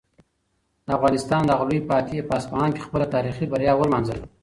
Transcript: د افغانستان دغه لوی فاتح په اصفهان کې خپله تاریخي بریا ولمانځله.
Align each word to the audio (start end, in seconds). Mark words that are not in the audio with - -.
د 0.85 0.87
افغانستان 0.97 1.41
دغه 1.45 1.63
لوی 1.69 1.81
فاتح 1.89 2.17
په 2.27 2.33
اصفهان 2.39 2.69
کې 2.75 2.85
خپله 2.87 3.05
تاریخي 3.15 3.45
بریا 3.51 3.73
ولمانځله. 3.75 4.25